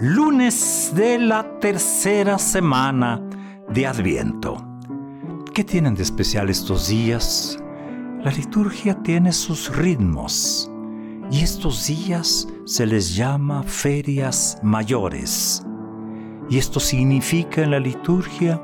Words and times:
lunes 0.00 0.92
de 0.94 1.18
la 1.18 1.58
tercera 1.60 2.38
semana 2.38 3.20
de 3.68 3.86
Adviento. 3.86 4.56
¿Qué 5.52 5.62
tienen 5.62 5.94
de 5.94 6.02
especial 6.02 6.48
estos 6.48 6.88
días? 6.88 7.62
La 8.22 8.30
liturgia 8.30 8.94
tiene 9.02 9.30
sus 9.30 9.76
ritmos 9.76 10.70
y 11.30 11.42
estos 11.42 11.86
días 11.86 12.48
se 12.64 12.86
les 12.86 13.14
llama 13.14 13.62
ferias 13.62 14.58
mayores. 14.62 15.62
Y 16.48 16.56
esto 16.56 16.80
significa 16.80 17.62
en 17.62 17.72
la 17.72 17.80
liturgia 17.80 18.62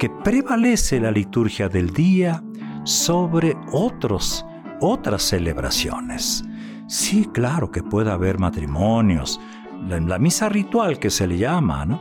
que 0.00 0.10
prevalece 0.10 0.98
la 0.98 1.12
liturgia 1.12 1.68
del 1.68 1.92
día 1.92 2.42
sobre 2.82 3.56
otros, 3.70 4.44
otras 4.80 5.22
celebraciones. 5.22 6.44
Sí, 6.88 7.28
claro 7.32 7.70
que 7.70 7.84
puede 7.84 8.10
haber 8.10 8.40
matrimonios, 8.40 9.40
la, 9.88 10.00
la 10.00 10.18
misa 10.18 10.48
ritual 10.48 10.98
que 10.98 11.10
se 11.10 11.26
le 11.26 11.38
llama, 11.38 11.84
¿no? 11.84 12.00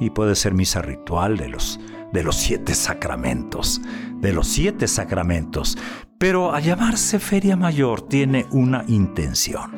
Y 0.00 0.10
puede 0.10 0.34
ser 0.34 0.54
misa 0.54 0.82
ritual 0.82 1.36
de 1.36 1.48
los, 1.48 1.78
de 2.12 2.22
los 2.22 2.36
siete 2.36 2.74
sacramentos, 2.74 3.80
de 4.16 4.32
los 4.32 4.46
siete 4.46 4.88
sacramentos. 4.88 5.78
Pero 6.18 6.54
a 6.54 6.60
llamarse 6.60 7.18
Feria 7.18 7.56
Mayor 7.56 8.02
tiene 8.02 8.46
una 8.50 8.84
intención. 8.86 9.72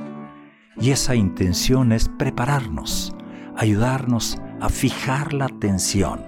Y 0.81 0.91
esa 0.91 1.15
intención 1.15 1.93
es 1.93 2.09
prepararnos, 2.09 3.15
ayudarnos 3.57 4.39
a 4.61 4.69
fijar 4.69 5.33
la 5.33 5.47
atención 5.47 6.21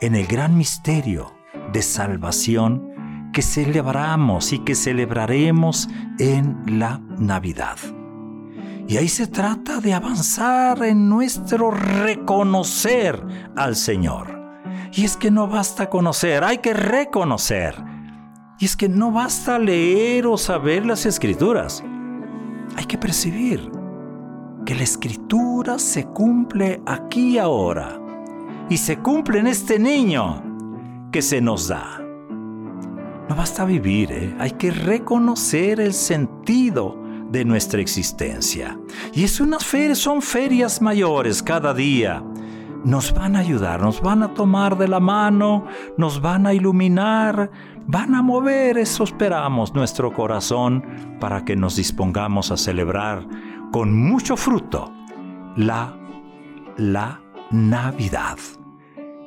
en 0.00 0.14
el 0.14 0.26
gran 0.26 0.56
misterio 0.56 1.32
de 1.72 1.82
salvación 1.82 3.30
que 3.32 3.42
celebramos 3.42 4.52
y 4.52 4.60
que 4.60 4.74
celebraremos 4.74 5.88
en 6.18 6.56
la 6.66 7.00
Navidad. 7.18 7.76
Y 8.90 8.96
ahí 8.96 9.06
se 9.06 9.28
trata 9.28 9.80
de 9.80 9.94
avanzar 9.94 10.82
en 10.82 11.08
nuestro 11.08 11.70
reconocer 11.70 13.24
al 13.54 13.76
Señor. 13.76 14.36
Y 14.92 15.04
es 15.04 15.16
que 15.16 15.30
no 15.30 15.46
basta 15.46 15.88
conocer, 15.88 16.42
hay 16.42 16.58
que 16.58 16.74
reconocer. 16.74 17.76
Y 18.58 18.64
es 18.64 18.74
que 18.74 18.88
no 18.88 19.12
basta 19.12 19.60
leer 19.60 20.26
o 20.26 20.36
saber 20.36 20.86
las 20.86 21.06
escrituras. 21.06 21.84
Hay 22.74 22.84
que 22.86 22.98
percibir 22.98 23.70
que 24.66 24.74
la 24.74 24.82
escritura 24.82 25.78
se 25.78 26.06
cumple 26.06 26.82
aquí 26.84 27.34
y 27.34 27.38
ahora. 27.38 27.96
Y 28.68 28.76
se 28.76 28.98
cumple 28.98 29.38
en 29.38 29.46
este 29.46 29.78
niño 29.78 30.42
que 31.12 31.22
se 31.22 31.40
nos 31.40 31.68
da. 31.68 32.00
No 33.28 33.36
basta 33.36 33.64
vivir, 33.64 34.10
¿eh? 34.10 34.34
hay 34.40 34.50
que 34.50 34.72
reconocer 34.72 35.78
el 35.78 35.94
sentido 35.94 36.99
de 37.30 37.44
nuestra 37.44 37.80
existencia. 37.80 38.78
Y 39.12 39.24
es 39.24 39.40
unas 39.40 39.64
ferias, 39.64 39.98
son 39.98 40.20
ferias 40.20 40.82
mayores 40.82 41.42
cada 41.42 41.72
día. 41.72 42.22
Nos 42.84 43.12
van 43.12 43.36
a 43.36 43.40
ayudar, 43.40 43.82
nos 43.82 44.00
van 44.00 44.22
a 44.22 44.32
tomar 44.32 44.78
de 44.78 44.88
la 44.88 45.00
mano, 45.00 45.66
nos 45.98 46.20
van 46.20 46.46
a 46.46 46.54
iluminar, 46.54 47.50
van 47.86 48.14
a 48.14 48.22
mover, 48.22 48.78
eso 48.78 49.04
esperamos, 49.04 49.74
nuestro 49.74 50.12
corazón 50.12 50.82
para 51.20 51.44
que 51.44 51.56
nos 51.56 51.76
dispongamos 51.76 52.50
a 52.50 52.56
celebrar 52.56 53.26
con 53.70 53.94
mucho 53.94 54.36
fruto 54.36 54.90
la, 55.56 55.94
la 56.78 57.20
Navidad. 57.50 58.38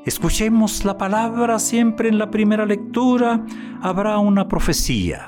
Escuchemos 0.06 0.84
la 0.84 0.98
palabra 0.98 1.60
siempre 1.60 2.10
en 2.10 2.18
la 2.18 2.30
primera 2.32 2.66
lectura, 2.66 3.46
habrá 3.82 4.18
una 4.18 4.48
profecía. 4.48 5.28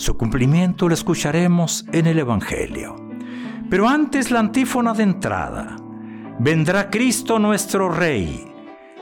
Su 0.00 0.16
cumplimiento 0.16 0.88
lo 0.88 0.94
escucharemos 0.94 1.84
en 1.92 2.06
el 2.06 2.18
Evangelio. 2.18 2.96
Pero 3.68 3.86
antes 3.86 4.30
la 4.30 4.40
antífona 4.40 4.94
de 4.94 5.02
entrada. 5.02 5.76
Vendrá 6.38 6.88
Cristo 6.88 7.38
nuestro 7.38 7.90
Rey, 7.90 8.50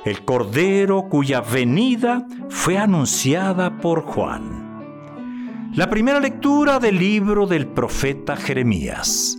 el 0.04 0.24
Cordero 0.24 1.08
cuya 1.08 1.40
venida 1.40 2.26
fue 2.48 2.78
anunciada 2.78 3.76
por 3.76 4.02
Juan. 4.02 5.70
La 5.72 5.88
primera 5.88 6.18
lectura 6.18 6.80
del 6.80 6.98
libro 6.98 7.46
del 7.46 7.68
profeta 7.68 8.36
Jeremías. 8.36 9.38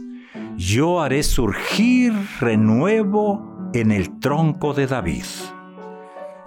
Yo 0.56 1.02
haré 1.02 1.24
surgir 1.24 2.14
renuevo 2.40 3.70
en 3.74 3.91
el 3.91 4.18
tronco 4.22 4.74
de 4.74 4.88
David. 4.88 5.26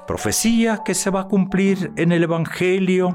Profecía 0.07 0.81
que 0.83 0.95
se 0.95 1.11
va 1.11 1.21
a 1.21 1.29
cumplir 1.29 1.93
en 1.97 2.13
el 2.13 2.23
Evangelio 2.23 3.15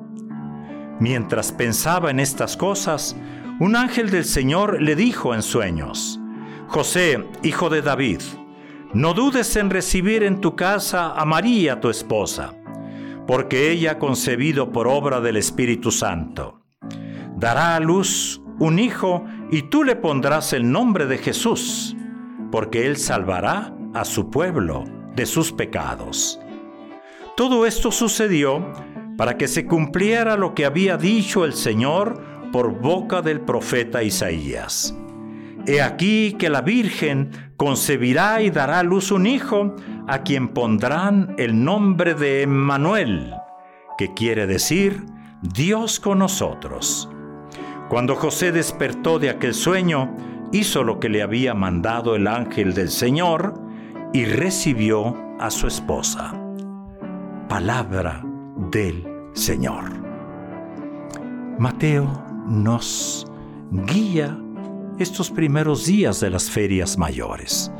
Mientras 1.01 1.51
pensaba 1.51 2.11
en 2.11 2.19
estas 2.19 2.55
cosas, 2.55 3.15
un 3.59 3.75
ángel 3.75 4.11
del 4.11 4.23
Señor 4.23 4.79
le 4.79 4.95
dijo 4.95 5.33
en 5.33 5.41
sueños, 5.41 6.19
José, 6.67 7.27
hijo 7.41 7.71
de 7.71 7.81
David, 7.81 8.21
no 8.93 9.15
dudes 9.15 9.55
en 9.55 9.71
recibir 9.71 10.21
en 10.21 10.41
tu 10.41 10.55
casa 10.55 11.13
a 11.13 11.25
María 11.25 11.79
tu 11.79 11.89
esposa, 11.89 12.53
porque 13.25 13.71
ella 13.71 13.93
ha 13.93 13.97
concebido 13.97 14.71
por 14.71 14.87
obra 14.87 15.21
del 15.21 15.37
Espíritu 15.37 15.89
Santo. 15.89 16.61
Dará 17.35 17.75
a 17.75 17.79
luz 17.79 18.39
un 18.59 18.77
hijo 18.77 19.25
y 19.49 19.63
tú 19.63 19.83
le 19.83 19.95
pondrás 19.95 20.53
el 20.53 20.71
nombre 20.71 21.07
de 21.07 21.17
Jesús, 21.17 21.95
porque 22.51 22.85
él 22.85 22.97
salvará 22.97 23.73
a 23.95 24.05
su 24.05 24.29
pueblo 24.29 24.83
de 25.15 25.25
sus 25.25 25.51
pecados. 25.51 26.39
Todo 27.35 27.65
esto 27.65 27.91
sucedió 27.91 28.71
para 29.21 29.37
que 29.37 29.47
se 29.47 29.67
cumpliera 29.67 30.35
lo 30.35 30.55
que 30.55 30.65
había 30.65 30.97
dicho 30.97 31.45
el 31.45 31.53
Señor 31.53 32.49
por 32.51 32.81
boca 32.81 33.21
del 33.21 33.39
profeta 33.41 34.01
Isaías. 34.01 34.97
He 35.67 35.79
aquí 35.79 36.33
que 36.39 36.49
la 36.49 36.61
Virgen 36.61 37.29
concebirá 37.55 38.41
y 38.41 38.49
dará 38.49 38.79
a 38.79 38.83
luz 38.83 39.11
un 39.11 39.27
hijo, 39.27 39.75
a 40.07 40.23
quien 40.23 40.47
pondrán 40.47 41.35
el 41.37 41.63
nombre 41.63 42.15
de 42.15 42.41
Emmanuel, 42.41 43.35
que 43.95 44.11
quiere 44.15 44.47
decir 44.47 45.05
Dios 45.43 45.99
con 45.99 46.17
nosotros. 46.17 47.07
Cuando 47.89 48.15
José 48.15 48.51
despertó 48.51 49.19
de 49.19 49.29
aquel 49.29 49.53
sueño, 49.53 50.17
hizo 50.51 50.83
lo 50.83 50.99
que 50.99 51.09
le 51.09 51.21
había 51.21 51.53
mandado 51.53 52.15
el 52.15 52.25
ángel 52.25 52.73
del 52.73 52.89
Señor, 52.89 53.53
y 54.13 54.25
recibió 54.25 55.15
a 55.39 55.51
su 55.51 55.67
esposa. 55.67 56.33
Palabra 57.47 58.23
del 58.71 59.10
Señor. 59.33 59.85
Mateo 61.57 62.07
nos 62.47 63.25
guía 63.71 64.37
estos 64.99 65.29
primeros 65.31 65.85
días 65.85 66.19
de 66.19 66.29
las 66.29 66.49
ferias 66.49 66.97
mayores. 66.97 67.71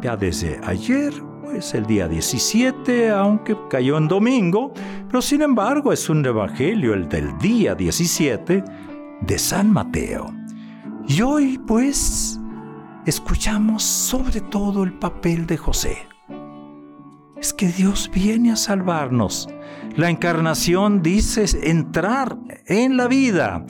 Ya 0.00 0.16
desde 0.16 0.60
ayer, 0.64 1.12
pues 1.42 1.74
el 1.74 1.86
día 1.86 2.08
17, 2.08 3.10
aunque 3.10 3.56
cayó 3.70 3.98
en 3.98 4.08
domingo, 4.08 4.72
pero 5.06 5.22
sin 5.22 5.42
embargo 5.42 5.92
es 5.92 6.08
un 6.08 6.24
evangelio, 6.24 6.94
el 6.94 7.08
del 7.08 7.36
día 7.38 7.74
17 7.74 8.64
de 9.20 9.38
San 9.38 9.72
Mateo. 9.72 10.32
Y 11.06 11.20
hoy, 11.20 11.58
pues, 11.66 12.40
escuchamos 13.06 13.82
sobre 13.82 14.40
todo 14.40 14.84
el 14.84 14.92
papel 14.94 15.46
de 15.46 15.56
José. 15.56 16.13
Es 17.44 17.52
que 17.52 17.68
Dios 17.68 18.10
viene 18.10 18.52
a 18.52 18.56
salvarnos. 18.56 19.50
La 19.96 20.08
encarnación 20.08 21.02
dice 21.02 21.44
entrar 21.68 22.38
en 22.64 22.96
la 22.96 23.06
vida, 23.06 23.66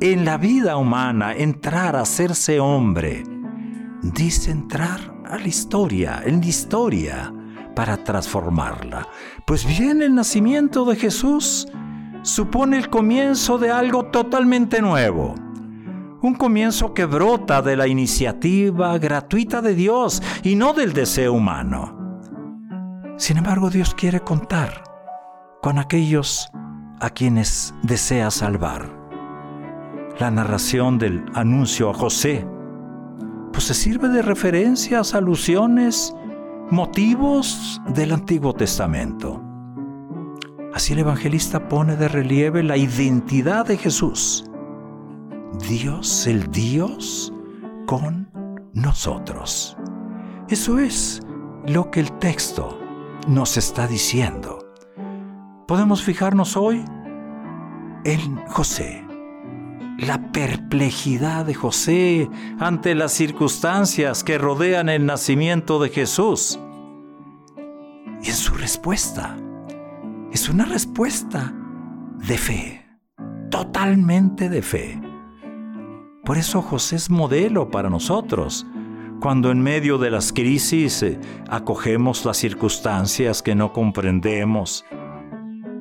en 0.00 0.24
la 0.24 0.38
vida 0.38 0.78
humana, 0.78 1.34
entrar 1.34 1.96
a 1.96 2.00
hacerse 2.00 2.60
hombre. 2.60 3.22
Dice 4.00 4.52
entrar 4.52 5.00
a 5.26 5.36
la 5.36 5.46
historia, 5.46 6.22
en 6.24 6.40
la 6.40 6.46
historia, 6.46 7.34
para 7.76 8.02
transformarla. 8.02 9.06
Pues 9.46 9.66
bien, 9.66 10.00
el 10.00 10.14
nacimiento 10.14 10.86
de 10.86 10.96
Jesús 10.96 11.68
supone 12.22 12.78
el 12.78 12.88
comienzo 12.88 13.58
de 13.58 13.70
algo 13.70 14.06
totalmente 14.06 14.80
nuevo. 14.80 15.34
Un 16.22 16.36
comienzo 16.36 16.94
que 16.94 17.04
brota 17.04 17.60
de 17.60 17.76
la 17.76 17.86
iniciativa 17.86 18.96
gratuita 18.96 19.60
de 19.60 19.74
Dios 19.74 20.22
y 20.42 20.54
no 20.54 20.72
del 20.72 20.94
deseo 20.94 21.34
humano. 21.34 22.03
Sin 23.16 23.36
embargo, 23.36 23.70
Dios 23.70 23.94
quiere 23.94 24.20
contar 24.20 24.82
con 25.62 25.78
aquellos 25.78 26.50
a 27.00 27.10
quienes 27.10 27.72
desea 27.82 28.30
salvar. 28.30 28.90
La 30.18 30.32
narración 30.32 30.98
del 30.98 31.24
anuncio 31.32 31.90
a 31.90 31.94
José, 31.94 32.46
pues 33.52 33.64
se 33.64 33.74
sirve 33.74 34.08
de 34.08 34.20
referencias, 34.20 35.14
alusiones, 35.14 36.14
motivos 36.70 37.80
del 37.86 38.12
Antiguo 38.12 38.52
Testamento. 38.52 39.40
Así 40.72 40.92
el 40.92 40.98
evangelista 40.98 41.68
pone 41.68 41.96
de 41.96 42.08
relieve 42.08 42.64
la 42.64 42.76
identidad 42.76 43.64
de 43.64 43.76
Jesús. 43.76 44.44
Dios, 45.68 46.26
el 46.26 46.50
Dios, 46.50 47.32
con 47.86 48.28
nosotros. 48.72 49.76
Eso 50.48 50.80
es 50.80 51.20
lo 51.64 51.92
que 51.92 52.00
el 52.00 52.10
texto 52.18 52.80
nos 53.26 53.56
está 53.56 53.86
diciendo. 53.86 54.58
Podemos 55.66 56.02
fijarnos 56.02 56.56
hoy 56.56 56.84
en 58.04 58.36
José, 58.46 59.04
la 59.98 60.30
perplejidad 60.32 61.46
de 61.46 61.54
José 61.54 62.28
ante 62.58 62.94
las 62.94 63.12
circunstancias 63.12 64.24
que 64.24 64.36
rodean 64.36 64.88
el 64.88 65.06
nacimiento 65.06 65.78
de 65.78 65.88
Jesús. 65.88 66.58
Y 68.22 68.28
en 68.28 68.36
su 68.36 68.54
respuesta, 68.54 69.36
es 70.32 70.48
una 70.48 70.64
respuesta 70.64 71.54
de 72.26 72.38
fe, 72.38 72.86
totalmente 73.50 74.48
de 74.48 74.62
fe. 74.62 75.00
Por 76.24 76.38
eso 76.38 76.62
José 76.62 76.96
es 76.96 77.10
modelo 77.10 77.70
para 77.70 77.88
nosotros. 77.88 78.66
Cuando 79.24 79.50
en 79.50 79.62
medio 79.62 79.96
de 79.96 80.10
las 80.10 80.34
crisis 80.34 81.02
eh, 81.02 81.18
acogemos 81.48 82.26
las 82.26 82.36
circunstancias 82.36 83.42
que 83.42 83.54
no 83.54 83.72
comprendemos, 83.72 84.84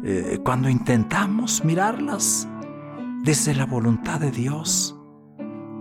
eh, 0.05 0.39
cuando 0.45 0.69
intentamos 0.69 1.65
mirarlas 1.65 2.47
desde 3.21 3.53
la 3.53 3.65
voluntad 3.65 4.21
de 4.21 4.31
Dios 4.31 4.97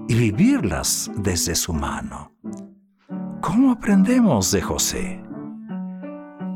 y 0.09 0.15
vivirlas 0.17 1.09
desde 1.15 1.55
su 1.55 1.73
mano. 1.73 2.33
¿Cómo 3.41 3.71
aprendemos 3.71 4.51
de 4.51 4.61
José? 4.61 5.23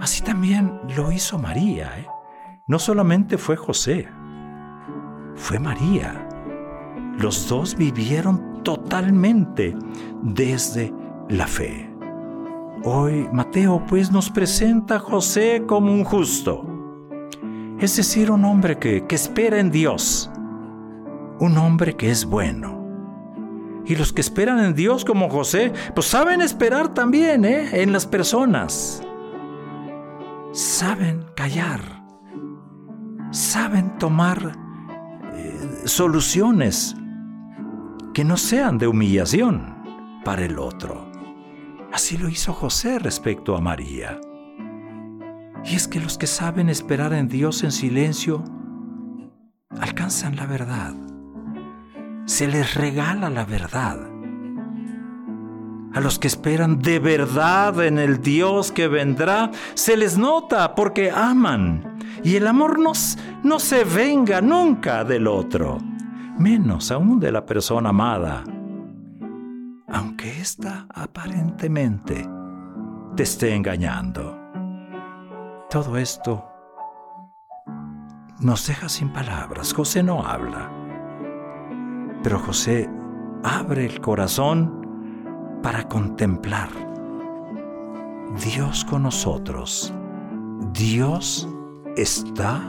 Así 0.01 0.25
también 0.25 0.73
lo 0.97 1.13
hizo 1.13 1.39
María. 1.39 2.01
¿eh? 2.01 2.07
No 2.67 2.81
solamente 2.81 3.39
fue 3.39 3.55
José, 3.55 4.09
fue 5.37 5.61
María. 5.61 6.29
Los 7.17 7.49
dos 7.49 7.77
vivieron 7.77 8.46
totalmente 8.67 9.77
desde 10.23 10.93
la 11.29 11.47
fe. 11.47 11.89
Hoy 12.83 13.29
Mateo 13.33 13.85
pues 13.87 14.11
nos 14.11 14.29
presenta 14.29 14.97
a 14.97 14.99
José 14.99 15.63
como 15.69 15.93
un 15.93 16.03
justo, 16.03 16.67
es 17.79 17.97
decir, 17.97 18.29
un 18.29 18.45
hombre 18.45 18.77
que, 18.77 19.07
que 19.07 19.15
espera 19.15 19.61
en 19.61 19.71
Dios, 19.71 20.29
un 21.39 21.57
hombre 21.59 21.95
que 21.95 22.11
es 22.11 22.25
bueno. 22.25 22.85
Y 23.87 23.95
los 23.95 24.13
que 24.13 24.21
esperan 24.21 24.59
en 24.59 24.75
Dios 24.75 25.05
como 25.05 25.31
José, 25.31 25.73
pues 25.95 26.09
saben 26.09 26.43
esperar 26.43 26.93
también 26.93 27.45
¿eh? 27.45 27.83
en 27.83 27.93
las 27.93 28.05
personas. 28.05 29.01
Saben 30.51 31.25
callar. 31.37 31.81
Saben 33.31 33.97
tomar 33.99 34.57
eh, 35.35 35.83
soluciones 35.85 36.97
que 38.17 38.25
no 38.25 38.39
sean 38.39 38.79
de 38.79 38.87
humillación 38.87 40.23
para 40.25 40.43
el 40.43 40.59
otro. 40.59 41.13
Así 41.93 42.17
lo 42.17 42.31
hizo 42.31 42.55
José 42.55 42.99
respecto 42.99 43.55
a 43.55 43.61
María. 43.61 44.19
Y 45.63 45.75
es 45.75 45.87
que 45.87 46.01
los 46.01 46.17
que 46.17 46.27
saben 46.27 46.71
esperar 46.71 47.13
en 47.13 47.29
Dios 47.29 47.63
en 47.63 47.73
silencio 47.73 48.43
alcanzan 49.79 50.35
la 50.35 50.47
verdad 50.47 50.95
se 52.25 52.49
les 52.49 52.75
regala 52.75 53.29
la 53.29 53.45
verdad. 53.45 53.99
A 55.95 56.01
los 56.01 56.19
que 56.19 56.27
esperan 56.27 56.81
de 56.81 56.99
verdad 56.99 57.85
en 57.85 57.99
el 57.99 58.23
Dios 58.23 58.73
que 58.73 58.89
vendrá, 58.89 59.51
se 59.75 59.97
les 59.97 60.19
nota 60.19 60.75
porque 60.75 61.11
aman. 61.11 61.99
Y 62.25 62.37
el 62.37 62.47
amor 62.47 62.79
no, 62.79 62.93
no 63.45 63.61
se 63.61 63.85
venga 63.85 64.41
nunca 64.41 65.05
del 65.05 65.27
otro, 65.27 65.79
menos 66.39 66.91
aún 66.91 67.19
de 67.21 67.33
la 67.33 67.45
persona 67.45 67.91
amada. 67.91 68.45
Aunque 69.89 70.41
ésta 70.41 70.87
aparentemente 70.93 72.29
te 73.15 73.23
esté 73.23 73.55
engañando. 73.55 74.39
Todo 75.71 75.97
esto 75.97 76.45
nos 78.41 78.67
deja 78.67 78.89
sin 78.89 79.13
palabras. 79.13 79.73
José 79.73 80.03
no 80.03 80.25
habla. 80.25 80.71
Pero 82.23 82.39
José 82.39 82.91
abre 83.43 83.87
el 83.87 84.01
corazón 84.01 85.61
para 85.63 85.89
contemplar. 85.89 86.69
Dios 88.45 88.85
con 88.85 89.05
nosotros. 89.05 89.95
Dios 90.73 91.49
está 91.97 92.63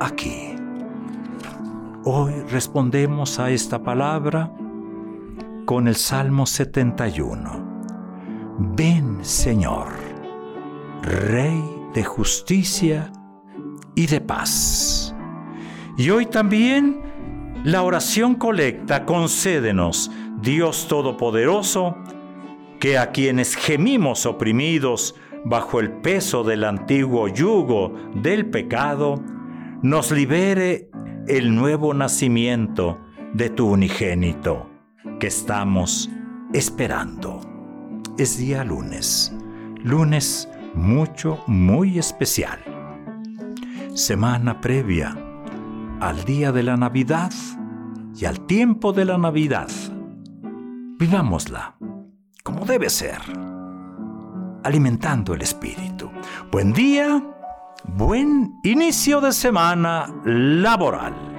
aquí. 0.00 0.54
Hoy 2.06 2.34
respondemos 2.50 3.38
a 3.38 3.48
esta 3.48 3.82
palabra 3.82 4.52
con 5.64 5.88
el 5.88 5.96
Salmo 5.96 6.44
71. 6.44 8.58
Ven 8.76 9.24
Señor, 9.24 9.86
Rey 11.00 11.64
de 11.94 12.04
justicia 12.04 13.10
y 13.94 14.06
de 14.06 14.20
paz. 14.20 15.16
Y 15.96 16.10
hoy 16.10 16.26
también 16.26 17.00
la 17.64 17.82
oración 17.82 18.34
colecta, 18.34 19.06
concédenos, 19.06 20.10
Dios 20.42 20.88
Todopoderoso, 20.88 21.96
que 22.80 22.98
a 22.98 23.12
quienes 23.12 23.56
gemimos 23.56 24.26
oprimidos 24.26 25.14
bajo 25.46 25.80
el 25.80 25.90
peso 25.90 26.44
del 26.44 26.64
antiguo 26.64 27.28
yugo 27.28 27.94
del 28.14 28.50
pecado, 28.50 29.22
nos 29.80 30.10
libere 30.10 30.90
el 31.26 31.54
nuevo 31.54 31.94
nacimiento 31.94 32.98
de 33.32 33.48
tu 33.48 33.70
unigénito 33.70 34.68
que 35.18 35.28
estamos 35.28 36.10
esperando. 36.52 37.40
Es 38.18 38.38
día 38.38 38.62
lunes, 38.62 39.34
lunes 39.82 40.48
mucho, 40.74 41.42
muy 41.46 41.98
especial. 41.98 42.58
Semana 43.94 44.60
previa 44.60 45.16
al 46.00 46.24
día 46.24 46.52
de 46.52 46.62
la 46.62 46.76
Navidad 46.76 47.32
y 48.14 48.26
al 48.26 48.40
tiempo 48.46 48.92
de 48.92 49.04
la 49.06 49.16
Navidad. 49.16 49.68
Vivámosla 50.98 51.76
como 52.42 52.66
debe 52.66 52.90
ser, 52.90 53.18
alimentando 54.62 55.32
el 55.32 55.40
espíritu. 55.40 56.10
Buen 56.52 56.74
día, 56.74 57.22
buen 57.84 58.60
inicio 58.62 59.20
de 59.20 59.32
semana 59.32 60.06
laboral. 60.24 61.33